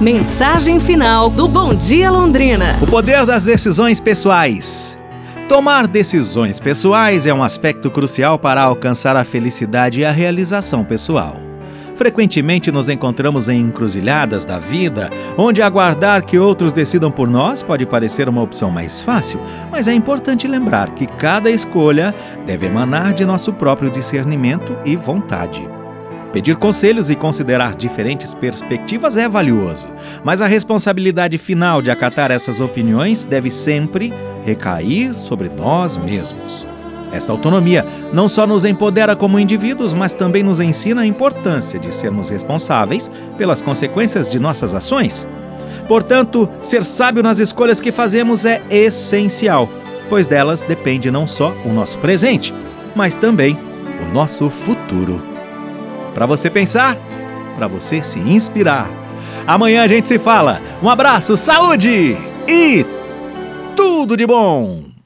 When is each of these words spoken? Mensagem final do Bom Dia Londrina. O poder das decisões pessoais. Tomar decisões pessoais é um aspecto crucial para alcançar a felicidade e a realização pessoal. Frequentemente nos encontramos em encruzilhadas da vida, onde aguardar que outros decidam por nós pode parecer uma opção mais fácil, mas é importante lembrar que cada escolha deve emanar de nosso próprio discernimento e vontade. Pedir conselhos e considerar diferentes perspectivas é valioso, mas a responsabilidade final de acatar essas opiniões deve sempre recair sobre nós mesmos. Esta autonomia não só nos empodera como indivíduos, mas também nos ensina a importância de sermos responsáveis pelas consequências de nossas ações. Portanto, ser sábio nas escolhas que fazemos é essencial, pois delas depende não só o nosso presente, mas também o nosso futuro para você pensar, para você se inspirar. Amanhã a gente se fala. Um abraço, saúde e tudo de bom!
Mensagem 0.00 0.78
final 0.78 1.28
do 1.28 1.48
Bom 1.48 1.74
Dia 1.74 2.08
Londrina. 2.08 2.66
O 2.80 2.86
poder 2.86 3.26
das 3.26 3.42
decisões 3.42 3.98
pessoais. 3.98 4.96
Tomar 5.48 5.88
decisões 5.88 6.60
pessoais 6.60 7.26
é 7.26 7.34
um 7.34 7.42
aspecto 7.42 7.90
crucial 7.90 8.38
para 8.38 8.62
alcançar 8.62 9.16
a 9.16 9.24
felicidade 9.24 9.98
e 9.98 10.04
a 10.04 10.12
realização 10.12 10.84
pessoal. 10.84 11.36
Frequentemente 11.96 12.70
nos 12.70 12.88
encontramos 12.88 13.48
em 13.48 13.60
encruzilhadas 13.60 14.46
da 14.46 14.60
vida, 14.60 15.10
onde 15.36 15.62
aguardar 15.62 16.24
que 16.24 16.38
outros 16.38 16.72
decidam 16.72 17.10
por 17.10 17.28
nós 17.28 17.60
pode 17.60 17.84
parecer 17.84 18.28
uma 18.28 18.42
opção 18.42 18.70
mais 18.70 19.02
fácil, 19.02 19.40
mas 19.68 19.88
é 19.88 19.94
importante 19.94 20.46
lembrar 20.46 20.90
que 20.90 21.08
cada 21.08 21.50
escolha 21.50 22.14
deve 22.46 22.66
emanar 22.66 23.14
de 23.14 23.24
nosso 23.24 23.52
próprio 23.52 23.90
discernimento 23.90 24.78
e 24.84 24.94
vontade. 24.94 25.68
Pedir 26.32 26.56
conselhos 26.56 27.08
e 27.08 27.16
considerar 27.16 27.74
diferentes 27.74 28.34
perspectivas 28.34 29.16
é 29.16 29.26
valioso, 29.26 29.88
mas 30.22 30.42
a 30.42 30.46
responsabilidade 30.46 31.38
final 31.38 31.80
de 31.80 31.90
acatar 31.90 32.30
essas 32.30 32.60
opiniões 32.60 33.24
deve 33.24 33.48
sempre 33.48 34.12
recair 34.44 35.14
sobre 35.14 35.48
nós 35.48 35.96
mesmos. 35.96 36.66
Esta 37.10 37.32
autonomia 37.32 37.86
não 38.12 38.28
só 38.28 38.46
nos 38.46 38.66
empodera 38.66 39.16
como 39.16 39.38
indivíduos, 39.38 39.94
mas 39.94 40.12
também 40.12 40.42
nos 40.42 40.60
ensina 40.60 41.00
a 41.00 41.06
importância 41.06 41.78
de 41.78 41.94
sermos 41.94 42.28
responsáveis 42.28 43.10
pelas 43.38 43.62
consequências 43.62 44.30
de 44.30 44.38
nossas 44.38 44.74
ações. 44.74 45.26
Portanto, 45.88 46.46
ser 46.60 46.84
sábio 46.84 47.22
nas 47.22 47.38
escolhas 47.38 47.80
que 47.80 47.90
fazemos 47.90 48.44
é 48.44 48.62
essencial, 48.70 49.66
pois 50.10 50.26
delas 50.26 50.60
depende 50.60 51.10
não 51.10 51.26
só 51.26 51.54
o 51.64 51.72
nosso 51.72 51.96
presente, 51.96 52.52
mas 52.94 53.16
também 53.16 53.58
o 54.02 54.12
nosso 54.12 54.50
futuro 54.50 55.37
para 56.18 56.26
você 56.26 56.50
pensar, 56.50 56.96
para 57.54 57.68
você 57.68 58.02
se 58.02 58.18
inspirar. 58.18 58.90
Amanhã 59.46 59.84
a 59.84 59.86
gente 59.86 60.08
se 60.08 60.18
fala. 60.18 60.60
Um 60.82 60.90
abraço, 60.90 61.36
saúde 61.36 62.16
e 62.48 62.84
tudo 63.76 64.16
de 64.16 64.26
bom! 64.26 64.97